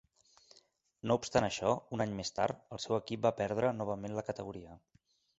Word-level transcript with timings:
No 1.09 1.17
obstant 1.19 1.45
això, 1.47 1.73
un 1.97 2.03
any 2.05 2.15
més 2.19 2.33
tard, 2.39 2.63
el 2.77 2.81
seu 2.85 2.95
equip 2.97 3.21
va 3.27 3.33
perdre 3.41 3.69
novament 3.83 4.17
la 4.21 4.25
categoria. 4.31 4.73